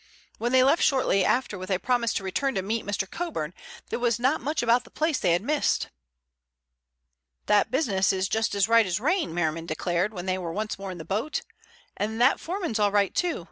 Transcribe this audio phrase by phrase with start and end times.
[0.39, 3.07] When they left shortly after with a promise to return to meet Mr.
[3.07, 3.53] Coburn,
[3.89, 5.89] there was not much about the place they had missed.
[7.45, 10.89] "That business is just as right as rain," Merriman declared when they were once more
[10.89, 11.43] in the boat.
[11.95, 13.39] "And that foreman's all right too.